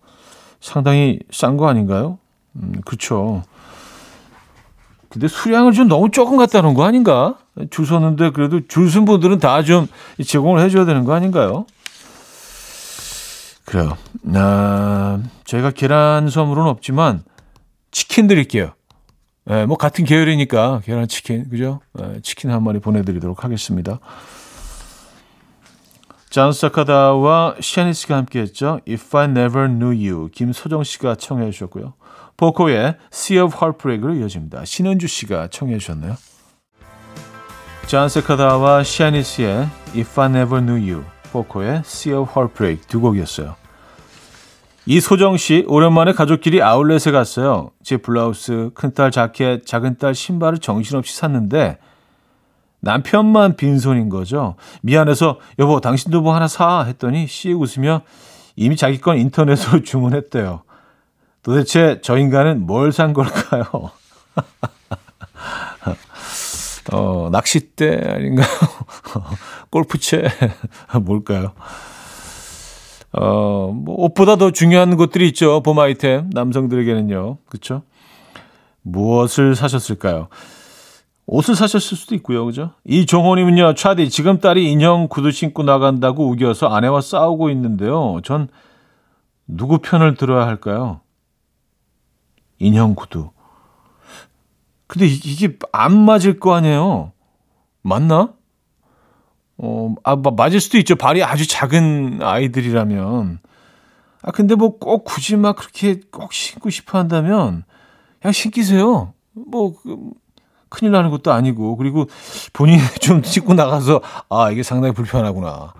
상당히 0.61 1.19
싼 1.33 1.57
거 1.57 1.67
아닌가요? 1.69 2.19
음, 2.55 2.81
그렇죠. 2.85 3.43
근데 5.09 5.27
수량을 5.27 5.73
좀 5.73 5.89
너무 5.89 6.11
조금 6.13 6.37
갖다 6.37 6.61
놓은 6.61 6.75
거 6.75 6.85
아닌가? 6.85 7.35
줄 7.71 7.87
섰는데 7.87 8.31
그래도 8.31 8.61
줄 8.69 8.89
쓴 8.91 9.05
분들은 9.07 9.41
다 9.41 9.63
좀 9.63 9.89
제공을 10.25 10.61
해줘야 10.63 10.85
되는 10.85 11.05
거 11.05 11.15
아닌가요? 11.15 11.67
그래요. 13.65 13.97
아, 14.35 15.19
저희가 15.45 15.71
계란 15.73 16.29
선물은 16.29 16.63
없지만 16.65 17.25
치킨 17.91 18.27
드릴게요. 18.29 18.73
예, 19.51 19.67
뭐 19.67 19.77
같은 19.77 20.05
계열이니까 20.05 20.81
계란 20.85 21.07
치킨 21.07 21.49
그죠? 21.49 21.81
예, 22.01 22.21
치킨 22.23 22.51
한 22.51 22.63
마리 22.63 22.79
보내드리도록 22.79 23.45
하겠습니다. 23.45 24.01
잔 26.31 26.53
사카다와 26.53 27.57
샤니스가 27.61 28.17
함께했죠. 28.17 28.81
If 28.89 29.17
I 29.17 29.27
Never 29.27 29.69
Knew 29.69 29.95
You 29.95 30.31
김소정 30.33 30.83
씨가 30.83 31.15
청해 31.15 31.51
주셨고요. 31.51 31.95
보코의 32.37 32.97
Sea 33.13 33.43
of 33.43 33.57
Heartbreak으로 33.57 34.15
이어집니다. 34.15 34.65
신은주 34.65 35.07
씨가 35.07 35.49
청해 35.49 35.79
주셨네요. 35.79 36.17
잔 37.87 38.09
세카다와 38.09 38.83
샤니스의 38.83 39.69
If 39.95 40.21
I 40.21 40.29
Never 40.29 40.65
Knew 40.65 40.91
You 40.91 41.05
보코의 41.31 41.83
Sea 41.85 42.17
of 42.17 42.33
Heartbreak 42.33 42.89
두 42.89 43.01
곡이었어요. 43.01 43.57
이소정 44.87 45.39
씨 45.39 45.65
오랜만에 45.67 46.13
가족끼리 46.13 46.63
아울렛에 46.63 47.11
갔어요. 47.11 47.71
제 47.83 47.97
블라우스, 47.97 48.71
큰딸 48.75 49.11
자켓, 49.11 49.67
작은딸 49.67 50.15
신발을 50.15 50.59
정신없이 50.59 51.17
샀는데 51.17 51.79
남편만 52.81 53.57
빈손인 53.57 54.11
거죠. 54.11 54.57
미안해서 54.83 55.39
여보 55.59 55.81
당신도 55.81 56.21
뭐 56.21 56.35
하나 56.35 56.47
사 56.49 56.83
했더니 56.83 57.27
씩 57.27 57.59
웃으며 57.59 58.03
이미 58.57 58.77
자기 58.77 59.01
건 59.01 59.17
인터넷으로 59.19 59.83
주문했대요. 59.85 60.63
도대체 61.43 62.01
저 62.03 62.19
인간은 62.19 62.67
뭘 62.67 62.93
산 62.93 63.15
걸까요? 63.15 63.65
어, 66.93 67.31
낚싯대 67.33 68.03
아닌가요? 68.15 68.47
골프채 69.71 70.29
뭘까요? 71.03 71.53
어, 73.17 73.73
뭐 73.73 73.95
옷보다 74.05 74.37
더 74.37 74.51
중요한 74.51 74.97
것들이 74.97 75.29
있죠. 75.29 75.63
봄 75.63 75.79
아이템 75.79 76.31
남성들에게는요. 76.33 77.39
그렇죠? 77.47 77.83
무엇을 78.83 79.55
사셨을까요? 79.55 80.29
옷을 81.27 81.55
사셨을 81.55 81.97
수도 81.97 82.15
있고요. 82.17 82.45
그죠? 82.45 82.73
이종호님은요, 82.85 83.75
차디, 83.75 84.11
지금 84.11 84.41
딸이 84.41 84.71
인형 84.71 85.09
구두 85.09 85.31
신고 85.31 85.63
나간다고 85.63 86.29
우겨서 86.29 86.67
아내와 86.67 87.01
싸우고 87.01 87.49
있는데요. 87.51 88.21
전 88.25 88.49
누구 89.47 89.79
편을 89.79 90.17
들어야 90.17 90.47
할까요? 90.47 91.01
인형 92.59 92.95
구두. 92.95 93.31
근데 94.87 95.07
이- 95.07 95.15
이게 95.25 95.57
안 95.73 95.99
맞을 95.99 96.39
거 96.39 96.55
아니에요? 96.55 97.13
맞나? 97.83 98.33
어, 99.59 99.95
아, 100.03 100.17
마- 100.17 100.31
맞을 100.31 100.61
수도 100.61 100.79
있죠. 100.79 100.97
발이 100.97 101.23
아주 101.23 101.47
작은 101.47 102.21
아이들이라면. 102.23 103.39
아, 104.23 104.31
근데 104.33 104.55
뭐 104.55 104.79
꼭 104.79 105.05
굳이 105.05 105.37
막 105.37 105.57
그렇게 105.57 106.01
꼭 106.11 106.33
신고 106.33 106.71
싶어 106.71 106.99
한다면 106.99 107.65
그냥 108.21 108.33
신기세요. 108.33 109.13
뭐, 109.33 109.75
그, 109.83 109.97
큰일 110.71 110.93
나는 110.93 111.11
것도 111.11 111.33
아니고. 111.33 111.77
그리고 111.77 112.07
본인이 112.53 112.81
좀 113.01 113.23
신고 113.23 113.55
나가서 113.55 114.01
아, 114.29 114.51
이게 114.51 114.63
상당히 114.63 114.93
불편하구나. 114.95 115.73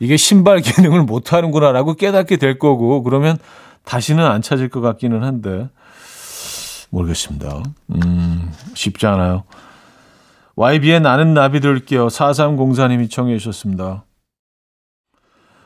이게 0.00 0.16
신발 0.16 0.60
기능을 0.60 1.02
못 1.04 1.32
하는구나라고 1.32 1.94
깨닫게 1.94 2.38
될 2.38 2.58
거고. 2.58 3.02
그러면 3.04 3.38
다시는 3.84 4.24
안 4.26 4.42
찾을 4.42 4.68
것 4.68 4.80
같기는 4.80 5.22
한데. 5.22 5.68
모르겠습니다. 6.90 7.62
음, 7.94 8.52
쉽지 8.74 9.06
않아요. 9.06 9.44
YB의 10.56 11.00
나는 11.00 11.34
나비 11.34 11.60
들게요. 11.60 12.08
4304님이 12.08 13.10
청해 13.10 13.38
주셨습니다. 13.38 14.04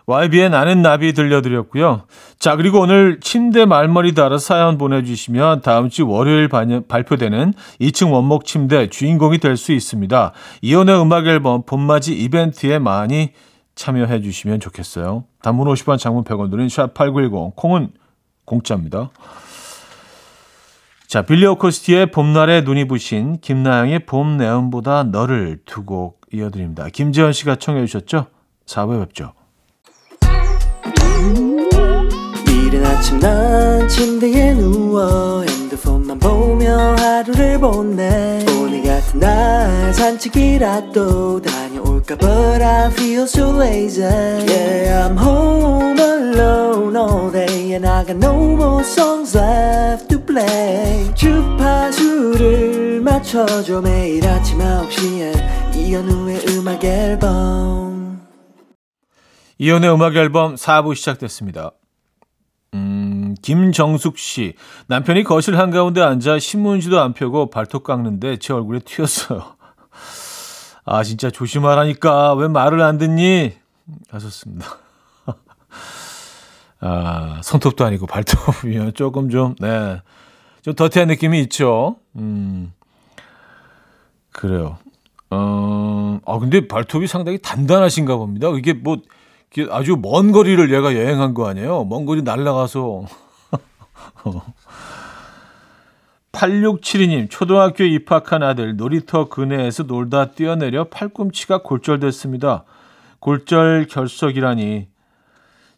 YB의 0.09 0.51
나는 0.51 0.83
나비 0.83 1.13
들려드렸고요. 1.15 2.03
자, 2.39 2.55
그리고 2.55 2.81
오늘 2.81 3.19
침대 3.21 3.65
말머리 3.67 4.15
달아 4.15 4.39
사연 4.39 4.79
보내주시면 4.79 5.63
다음 5.63 5.89
주 5.89 6.07
월요일 6.09 6.49
반- 6.49 6.85
발표되는 6.87 7.55
2층 7.81 8.13
원목 8.13 8.45
침대 8.45 8.89
주인공이 8.89 9.39
될 9.39 9.57
수 9.57 9.73
있습니다. 9.73 10.33
이혼의 10.63 11.01
음악 11.03 11.27
앨범 11.27 11.65
봄맞이 11.65 12.15
이벤트에 12.15 12.79
많이 12.79 13.33
참여해 13.75 14.21
주시면 14.21 14.61
좋겠어요. 14.61 15.25
단문 15.43 15.67
50원, 15.67 15.99
장문 15.99 16.23
100원 16.23 16.51
드는 16.53 16.69
샵8910, 16.69 17.57
콩은 17.57 17.91
공짜입니다. 18.45 19.11
자, 21.09 21.23
빌리 21.23 21.47
오코스티의 21.47 22.11
봄날에 22.11 22.63
눈이 22.63 22.89
부신 22.89 23.39
김나영의 23.41 24.07
봄 24.07 24.37
내음보다 24.37 25.05
너를 25.05 25.61
두 25.65 25.85
곡 25.87 26.21
이어드립니다. 26.33 26.89
김재현 26.93 27.33
씨가 27.33 27.57
청해 27.57 27.87
주셨죠? 27.87 28.27
4부에 28.67 29.01
뵙죠. 29.07 29.33
이른 32.49 32.85
아침 32.85 33.21
난 33.21 33.89
침대에 33.89 34.55
누워 34.55 35.43
핸드폰만 35.43 36.19
보며 36.19 36.97
하루를 36.99 37.61
보내 37.61 38.45
오늘 38.61 38.83
같은 38.83 39.21
날 39.21 39.95
산책이라도 39.95 41.41
다녀올까 41.43 42.17
But 42.17 42.63
I 42.65 42.91
feel 42.91 43.23
so 43.23 43.57
lazy 43.57 44.03
Yeah 44.03 45.09
I'm 45.09 45.17
home 45.17 46.01
alone 46.01 46.97
all 46.97 47.31
day 47.31 47.75
And 47.75 47.87
I 47.87 48.05
got 48.05 48.17
no 48.17 48.35
more 48.57 48.83
songs 48.83 49.37
left 49.39 50.16
play 50.27 51.15
주파수를 51.15 53.01
맞춰줘 53.01 53.81
매일 53.81 54.27
아침 54.27 54.59
9시에 54.59 55.77
이현우의 55.77 56.41
음악 56.51 56.85
앨범 56.85 58.21
이연의 59.59 59.93
음악 59.93 60.17
앨범 60.17 60.55
4부 60.55 60.95
시작됐습니다. 60.95 61.71
음, 62.75 63.35
김정숙 63.41 64.19
씨. 64.19 64.55
남편이 64.87 65.25
거실 65.25 65.59
한가운데 65.59 66.03
앉아 66.03 66.39
신문지도 66.39 67.01
안 67.01 67.15
펴고 67.15 67.49
발톱 67.49 67.83
깎는데 67.85 68.37
제 68.37 68.53
얼굴에 68.53 68.81
튀었어요. 68.81 69.57
아, 70.85 71.03
진짜 71.03 71.31
조심하라니까. 71.31 72.35
왜 72.35 72.49
말을 72.49 72.83
안 72.83 72.99
듣니? 72.99 73.55
하셨습니다. 74.11 74.67
아, 76.81 77.41
손톱도 77.43 77.85
아니고 77.85 78.07
발톱이면 78.07 78.95
조금 78.95 79.31
좀, 79.31 79.55
네. 79.59 80.01
좀 80.63 80.75
더티한 80.75 81.09
느낌이 81.09 81.41
있죠. 81.43 81.97
음, 82.17 82.73
그래요. 84.33 84.79
어, 85.31 86.21
아, 86.27 86.39
근데 86.39 86.69
발톱이 86.69 87.07
상당히 87.07 87.39
단단하신가 87.39 88.17
봅니다. 88.17 88.49
이게 88.57 88.73
뭐, 88.73 88.99
아주 89.71 89.97
먼 90.01 90.33
거리를 90.33 90.73
얘가 90.75 90.95
여행한 90.95 91.35
거 91.35 91.49
아니에요? 91.49 91.85
먼 91.85 92.05
거리 92.05 92.23
날아가서. 92.23 93.05
8672님, 96.33 97.31
초등학교에 97.31 97.89
입학한 97.89 98.43
아들 98.43 98.77
놀이터 98.77 99.29
근해에서 99.31 99.85
놀다 99.85 100.33
뛰어내려 100.33 100.85
팔꿈치가 100.89 101.63
골절됐습니다. 101.63 102.65
골절 103.21 103.87
결석이라니. 103.87 104.89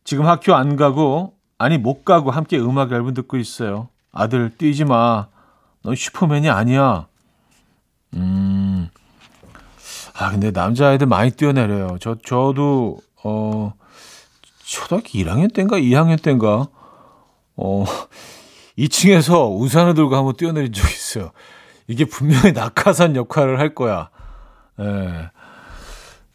지금 0.09 0.25
학교 0.25 0.55
안 0.55 0.77
가고, 0.77 1.35
아니, 1.59 1.77
못 1.77 2.03
가고 2.03 2.31
함께 2.31 2.59
음악 2.59 2.93
앨범 2.93 3.13
듣고 3.13 3.37
있어요. 3.37 3.91
아들, 4.11 4.49
뛰지 4.57 4.87
마. 4.87 5.27
넌 5.83 5.95
슈퍼맨이 5.95 6.49
아니야. 6.49 7.07
음. 8.15 8.89
아, 10.15 10.31
근데 10.31 10.51
남자애들 10.51 11.07
많이 11.07 11.31
뛰어내려요. 11.31 11.99
저, 12.01 12.17
저도, 12.25 13.03
어, 13.23 13.75
초등학교 14.65 15.09
1학년 15.11 15.53
때인가 15.53 15.77
2학년 15.77 16.23
때인가, 16.23 16.69
어, 17.57 17.85
2층에서 18.79 19.61
우산을 19.61 19.93
들고 19.93 20.17
한번 20.17 20.35
뛰어내린 20.39 20.73
적이 20.73 20.89
있어요. 20.91 21.33
이게 21.87 22.07
분명히 22.07 22.53
낙하산 22.53 23.15
역할을 23.15 23.59
할 23.59 23.75
거야. 23.75 24.09
예. 24.81 25.31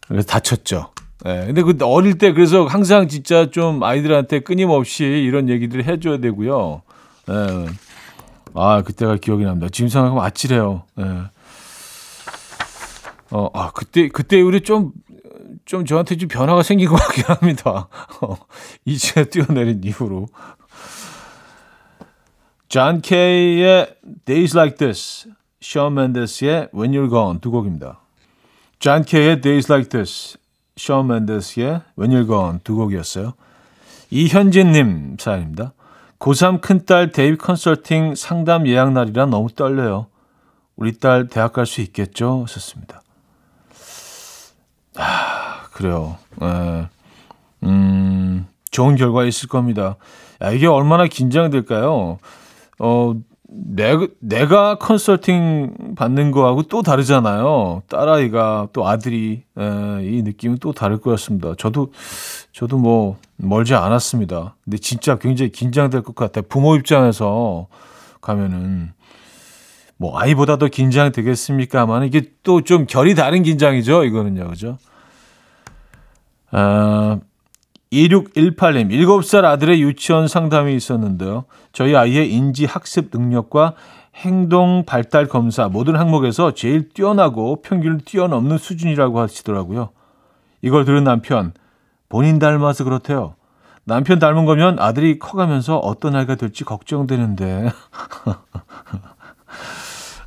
그래서 0.07 0.27
다쳤죠. 0.27 0.92
예. 1.25 1.45
근데 1.45 1.61
그 1.61 1.77
어릴 1.81 2.17
때 2.17 2.33
그래서 2.33 2.65
항상 2.65 3.07
진짜 3.07 3.49
좀 3.49 3.83
아이들한테 3.83 4.39
끊임없이 4.39 5.05
이런 5.05 5.49
얘기들을 5.49 5.85
해줘야 5.85 6.17
되고요. 6.17 6.81
예. 7.29 7.65
아, 8.55 8.81
그때가 8.83 9.17
기억이 9.17 9.43
납니다. 9.45 9.67
지금 9.71 9.89
생각하면 9.89 10.23
아찔해요. 10.23 10.83
예. 10.99 11.03
어, 13.31 13.49
아, 13.53 13.71
그때, 13.71 14.09
그때 14.09 14.41
우리 14.41 14.61
좀, 14.61 14.91
좀 15.65 15.85
저한테 15.85 16.17
좀 16.17 16.29
변화가 16.29 16.61
생긴 16.61 16.89
것 16.89 16.97
같긴 16.97 17.23
합니다. 17.27 17.87
어, 18.21 18.35
이제 18.85 19.25
뛰어내린 19.25 19.81
이후로. 19.83 20.27
존 22.69 23.01
케이의 23.01 23.95
Days 24.25 24.57
Like 24.57 24.77
This, 24.77 25.29
션 25.61 25.93
멘데스의 25.95 26.69
When 26.75 26.91
You're 26.91 27.09
Gone 27.09 27.39
두 27.39 27.49
곡입니다. 27.51 27.99
존 28.79 29.03
케이의 29.03 29.41
Days 29.41 29.71
Like 29.71 29.89
This, 29.89 30.37
션 30.75 31.07
멘데스의 31.07 31.81
When 31.97 32.11
You're 32.11 32.27
Gone 32.27 32.59
두 32.63 32.75
곡이었어요. 32.75 33.33
이현진님 34.09 35.17
사연입니다. 35.19 35.73
고3 36.19 36.61
큰딸 36.61 37.11
데이비 37.11 37.37
컨설팅 37.37 38.15
상담 38.15 38.67
예약 38.67 38.91
날이라 38.93 39.25
너무 39.25 39.49
떨려요. 39.49 40.07
우리 40.75 40.97
딸 40.97 41.27
대학 41.27 41.53
갈 41.53 41.65
수 41.65 41.81
있겠죠? 41.81 42.43
하셨습니다. 42.43 43.01
아, 44.95 45.63
그래요. 45.73 46.17
에, 46.41 46.87
음, 47.63 48.47
좋은 48.71 48.95
결과 48.95 49.25
있을 49.25 49.49
겁니다. 49.49 49.97
야, 50.41 50.51
이게 50.51 50.67
얼마나 50.67 51.07
긴장될까요? 51.07 52.19
어, 52.79 53.13
내가, 53.55 54.07
내가 54.19 54.75
컨설팅 54.75 55.95
받는 55.95 56.31
거하고 56.31 56.63
또 56.63 56.81
다르잖아요. 56.81 57.83
딸아이가 57.87 58.69
또 58.73 58.87
아들이, 58.87 59.43
에, 59.57 59.63
이 60.03 60.23
느낌은 60.23 60.57
또 60.59 60.73
다를 60.73 60.99
거였습니다. 60.99 61.53
저도, 61.57 61.91
저도 62.51 62.77
뭐, 62.77 63.17
멀지 63.37 63.75
않았습니다. 63.75 64.55
근데 64.63 64.77
진짜 64.77 65.17
굉장히 65.17 65.51
긴장될 65.51 66.01
것 66.01 66.15
같아 66.15 66.39
요. 66.39 66.45
부모 66.49 66.75
입장에서 66.75 67.67
가면은. 68.21 68.91
뭐, 69.97 70.17
아이보다 70.19 70.57
더 70.57 70.67
긴장되겠습니까만, 70.67 72.03
이게 72.05 72.31
또 72.43 72.61
좀 72.61 72.85
결이 72.87 73.13
다른 73.15 73.43
긴장이죠. 73.43 74.03
이거는요. 74.05 74.47
그죠? 74.49 74.77
아, 76.51 77.19
2618님, 77.93 78.89
7살 78.89 79.45
아들의 79.45 79.81
유치원 79.81 80.27
상담이 80.27 80.75
있었는데요. 80.75 81.45
저희 81.71 81.95
아이의 81.95 82.33
인지 82.33 82.65
학습 82.65 83.09
능력과 83.13 83.75
행동 84.15 84.83
발달 84.85 85.27
검사 85.27 85.67
모든 85.67 85.95
항목에서 85.95 86.53
제일 86.53 86.89
뛰어나고 86.89 87.61
평균을 87.61 87.99
뛰어넘는 87.99 88.57
수준이라고 88.57 89.19
하시더라고요. 89.19 89.89
이걸 90.61 90.85
들은 90.85 91.03
남편, 91.03 91.53
본인 92.09 92.39
닮아서 92.39 92.83
그렇대요. 92.83 93.35
남편 93.85 94.17
닮은 94.17 94.45
거면 94.45 94.79
아들이 94.79 95.19
커가면서 95.19 95.77
어떤 95.77 96.15
아이가 96.15 96.35
될지 96.35 96.63
걱정되는데. 96.63 97.69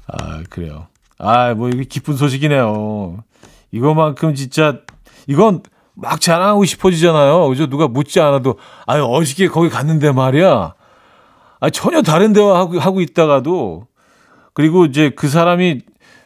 아, 0.08 0.42
그래요. 0.50 0.86
아, 1.18 1.54
뭐, 1.54 1.68
이게 1.68 1.84
기쁜 1.84 2.16
소식이네요. 2.16 3.24
이거만큼 3.72 4.34
진짜, 4.34 4.80
이건 5.26 5.62
막 5.96 6.20
자랑하고 6.20 6.64
싶어지잖아요. 6.64 7.48
그죠? 7.48 7.66
누가 7.66 7.88
묻지 7.88 8.20
않아도, 8.20 8.58
아유, 8.86 9.04
어저께 9.04 9.48
거기 9.48 9.68
갔는데 9.68 10.12
말이야. 10.12 10.74
아, 11.58 11.70
전혀 11.70 12.02
다른 12.02 12.32
대화 12.32 12.58
하고, 12.58 12.78
하고 12.78 13.00
있다가도, 13.00 13.86
그리고 14.52 14.84
이제 14.84 15.10
그 15.10 15.28
사람이 15.28 15.80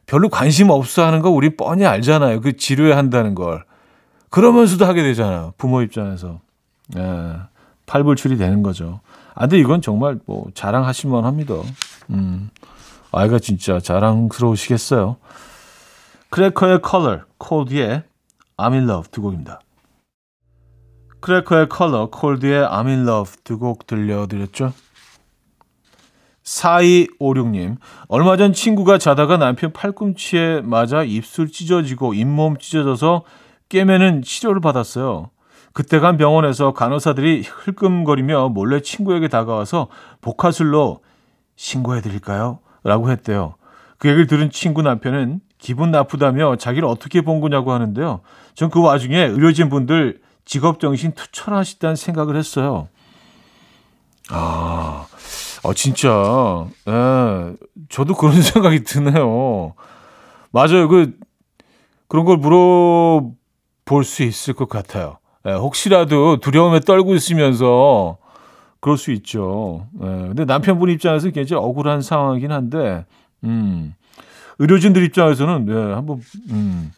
별로 0.07 0.29
관심 0.29 0.71
없어 0.71 1.05
하는 1.05 1.21
거 1.21 1.31
우리 1.31 1.57
뻔히 1.57 1.87
알잖아요. 1.87 2.41
그 2.41 2.57
지루해 2.57 2.93
한다는 2.93 3.35
걸. 3.37 3.65
그러면서도 4.29 4.85
하게 4.85 5.03
되잖아요. 5.03 5.55
부모 5.57 5.83
입장에서. 5.83 6.41
예, 6.97 7.37
팔불출이 7.87 8.37
되는 8.37 8.63
거죠. 8.65 9.01
아, 9.35 9.43
근데 9.43 9.59
이건 9.59 9.83
정말 9.83 10.19
뭐 10.27 10.47
자랑하실 10.55 11.11
만 11.11 11.25
합니다. 11.25 11.55
음, 12.11 12.51
아이가 13.13 13.39
진짜 13.39 13.79
자랑스러우시겠어요. 13.79 15.17
크래커의 16.31 16.83
컬러, 16.83 17.21
콜드의 17.39 18.03
I'm 18.61 18.75
in 18.75 18.85
love 18.85 19.11
두 19.11 19.23
곡입니다. 19.23 19.61
크래커의 21.21 21.69
컬러, 21.69 22.09
콜드의 22.11 22.67
I'm 22.67 22.87
in 22.87 23.03
love 23.03 23.37
두 23.45 23.59
곡 23.59 23.87
들려드렸죠. 23.87 24.73
4256님, 26.43 27.77
얼마 28.09 28.37
전 28.37 28.53
친구가 28.53 28.99
자다가 28.99 29.37
남편 29.37 29.73
팔꿈치에 29.73 30.63
맞아 30.63 31.03
입술 31.05 31.51
찢어지고 31.51 32.15
잇몸 32.15 32.59
찢어져서 32.59 33.23
깨매는 33.69 34.23
치료를 34.23 34.61
받았어요. 34.61 35.31
그때 35.73 36.01
간 36.01 36.17
병원에서 36.17 36.73
간호사들이 36.73 37.45
흘끔거리며 37.47 38.49
몰래 38.49 38.81
친구에게 38.81 39.29
다가와서 39.29 39.89
복화술로 40.21 41.01
신고해 41.57 42.01
드릴까요? 42.01 42.59
라고 42.83 43.11
했대요. 43.11 43.55
그 43.99 44.09
얘기를 44.09 44.27
들은 44.27 44.51
친구 44.51 44.83
남편은 44.83 45.41
기분 45.61 45.91
나쁘다며 45.91 46.57
자기를 46.57 46.89
어떻게 46.89 47.21
본 47.21 47.41
거냐고 47.41 47.73
하는데요. 47.73 48.21
전 48.55 48.71
그 48.71 48.81
와중에 48.83 49.19
의료진 49.19 49.69
분들 49.69 50.21
직업정신 50.45 51.13
투철하시다는 51.13 51.97
생각을 51.97 52.37
했어요. 52.37 52.89
아, 54.31 55.07
어, 55.63 55.75
진짜, 55.75 56.67
예, 56.89 57.57
저도 57.89 58.15
그런 58.15 58.35
생각이 58.43 58.85
드네요. 58.85 59.75
맞아요. 60.53 60.89
그, 60.89 61.13
그런 62.09 62.25
걸 62.25 62.37
물어볼 62.39 64.05
수 64.05 64.23
있을 64.23 64.55
것 64.55 64.69
같아요. 64.69 65.19
예, 65.47 65.53
혹시라도 65.53 66.39
두려움에 66.39 66.81
떨고 66.81 67.15
있으면서 67.15 68.19
그럴 68.81 68.97
수 68.99 69.11
있죠. 69.13 69.87
예, 70.01 70.07
근데 70.07 70.45
남편분 70.45 70.91
입장에서 70.91 71.31
굉장히 71.31 71.63
억울한 71.63 72.03
상황이긴 72.03 72.53
한데, 72.53 73.05
음, 73.45 73.95
의료진들 74.61 75.03
입장에서는, 75.05 75.67
예, 75.69 75.95
한번, 75.95 76.21
음, 76.51 76.93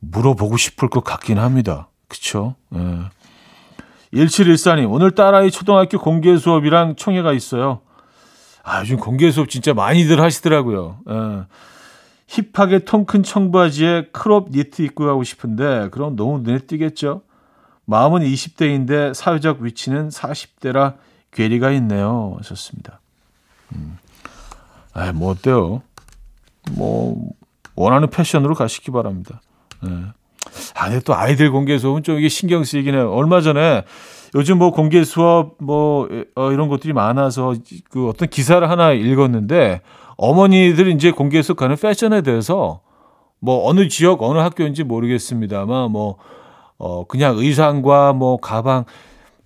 물어보고 0.00 0.56
싶을 0.56 0.88
것 0.88 1.04
같긴 1.04 1.38
합니다. 1.38 1.88
그쵸? 2.08 2.56
예. 2.74 2.78
1714님, 4.14 4.90
오늘 4.90 5.12
딸아이 5.12 5.50
초등학교 5.50 5.98
공개 5.98 6.36
수업이랑 6.36 6.96
총회가 6.96 7.32
있어요. 7.34 7.80
아, 8.64 8.80
요즘 8.80 8.96
공개 8.96 9.30
수업 9.30 9.48
진짜 9.50 9.74
많이들 9.74 10.20
하시더라고요. 10.20 10.98
예. 11.08 11.44
힙하게 12.28 12.80
통 12.80 13.04
큰 13.04 13.22
청바지에 13.22 14.08
crop 14.12 14.50
니트 14.50 14.82
입고 14.82 15.04
가고 15.04 15.22
싶은데, 15.22 15.88
그럼 15.90 16.16
너무 16.16 16.38
눈에 16.40 16.58
띄겠죠? 16.60 17.22
마음은 17.84 18.22
20대인데 18.22 19.12
사회적 19.14 19.60
위치는 19.60 20.08
40대라 20.08 20.94
괴리가 21.32 21.70
있네요. 21.72 22.34
하셨습니다. 22.38 23.00
음. 23.74 23.98
아, 24.94 25.12
뭐 25.12 25.30
어때요? 25.32 25.82
뭐 26.72 27.16
원하는 27.74 28.08
패션으로 28.10 28.54
가시기 28.54 28.90
바랍니다. 28.90 29.40
예. 29.86 29.90
아, 30.74 30.88
근데 30.88 31.00
또 31.00 31.14
아이들 31.14 31.50
공개 31.50 31.78
수업은 31.78 32.02
좀 32.02 32.18
이게 32.18 32.28
신경 32.28 32.64
쓰이긴 32.64 32.94
해요. 32.94 33.12
얼마 33.12 33.40
전에 33.40 33.84
요즘 34.34 34.58
뭐 34.58 34.70
공개 34.70 35.04
수업 35.04 35.56
뭐 35.58 36.08
어, 36.34 36.52
이런 36.52 36.68
것들이 36.68 36.92
많아서 36.92 37.54
그 37.90 38.08
어떤 38.08 38.28
기사를 38.28 38.68
하나 38.68 38.92
읽었는데 38.92 39.80
어머니들이 40.16 40.92
이제 40.92 41.10
공개 41.10 41.42
수업 41.42 41.56
가는 41.56 41.76
패션에 41.76 42.22
대해서 42.22 42.80
뭐 43.40 43.68
어느 43.68 43.88
지역 43.88 44.22
어느 44.22 44.38
학교인지 44.38 44.84
모르겠습니다만 44.84 45.90
뭐 45.90 46.16
어, 46.78 47.04
그냥 47.06 47.36
의상과 47.38 48.12
뭐 48.12 48.38
가방 48.38 48.84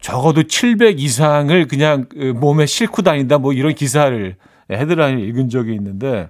적어도 0.00 0.42
700 0.42 1.00
이상을 1.00 1.66
그냥 1.66 2.06
그 2.10 2.34
몸에 2.36 2.66
싣고 2.66 3.02
다닌다 3.02 3.38
뭐 3.38 3.52
이런 3.52 3.74
기사를 3.74 4.36
헤드라인을 4.70 5.26
읽은 5.28 5.48
적이 5.48 5.74
있는데 5.74 6.28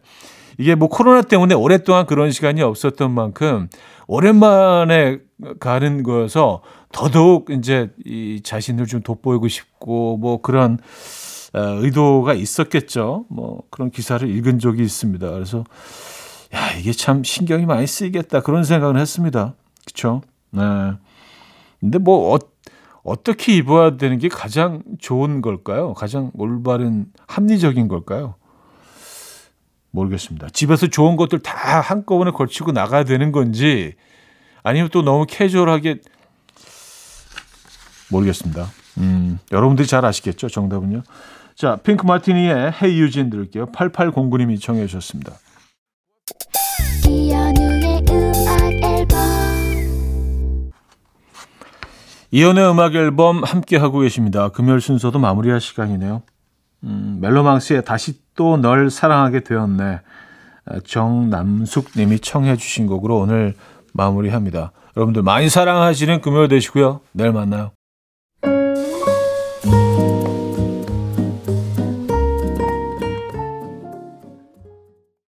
이게 0.59 0.75
뭐 0.75 0.89
코로나 0.89 1.23
때문에 1.23 1.55
오랫동안 1.55 2.07
그런 2.07 2.31
시간이 2.31 2.63
없었던 2.63 3.11
만큼 3.11 3.69
오랜만에 4.07 5.19
가는 5.61 6.03
거여서 6.03 6.63
더더욱 6.93 7.51
이제 7.51 7.91
이 8.05 8.41
자신을 8.43 8.87
좀 8.87 9.03
돋보이고 9.03 9.49
싶고 9.49 10.17
뭐 10.17 10.41
그런 10.41 10.79
어, 11.55 11.61
의도가 11.61 12.35
있었겠죠. 12.35 13.27
뭐 13.29 13.63
그런 13.71 13.91
기사를 13.91 14.29
읽은 14.29 14.59
적이 14.59 14.83
있습니다. 14.83 15.31
그래서 15.31 15.65
야 16.55 16.73
이게 16.79 16.93
참 16.93 17.23
신경이 17.23 17.67
많이 17.67 17.87
쓰이겠다 17.87 18.41
그런 18.41 18.65
생각을 18.65 18.99
했습니다. 18.99 19.55
그렇죠? 19.85 20.23
네. 20.51 20.63
근데 21.81 21.99
뭐 21.99 22.35
어, 22.35 22.39
어떻게 23.05 23.55
입어야 23.55 23.97
되는 23.97 24.19
게 24.19 24.29
가장 24.29 24.83
좋은 24.99 25.43
걸까요? 25.43 25.95
가장 25.95 26.31
올바른 26.35 27.07
합리적인 27.27 27.87
걸까요? 27.89 28.35
모르겠습니다. 29.95 30.49
집에서 30.51 30.89
좋은 30.89 31.17
것들 31.17 31.39
다 31.39 31.81
한꺼번에 31.81 32.33
걸치고 32.33 32.73
나가야 32.73 33.05
되는 33.05 33.33
건지 33.33 33.95
아니면 34.63 34.89
또 34.93 35.03
너무 35.03 35.25
캐주얼하게 35.29 36.01
모르겠습니다. 38.11 38.67
음, 38.99 39.39
여러분들이 39.53 39.87
잘 39.87 40.05
아시겠죠? 40.05 40.49
정답은요. 40.49 41.03
자, 41.55 41.77
핑크 41.77 42.05
마티니의 42.05 42.73
헤이 42.83 43.01
유진 43.01 43.31
들을게요. 43.31 43.67
8809님이 43.67 44.61
청해 44.61 44.87
주셨습니다. 44.87 45.35
이연의 52.33 52.69
음악 52.69 52.97
앨범 52.97 53.45
함께 53.45 53.77
하고 53.77 54.01
계십니다. 54.01 54.49
금요일 54.49 54.81
순서도 54.81 55.21
마무리할 55.21 55.61
시간이네요. 55.61 56.23
음, 56.83 57.19
멜로망스의 57.21 57.85
다시 57.85 58.24
또 58.35 58.57
널 58.57 58.91
사랑하게 58.91 59.41
되었네. 59.41 60.01
정남숙 60.85 61.91
님이 61.97 62.19
청해 62.19 62.57
주신 62.57 62.87
곡으로 62.87 63.19
오늘 63.19 63.55
마무리합니다. 63.93 64.73
여러분들 64.97 65.23
많이 65.23 65.49
사랑하시는 65.49 66.21
금요일 66.21 66.49
되시고요. 66.49 67.01
내일 67.13 67.33
만나요. 67.33 67.73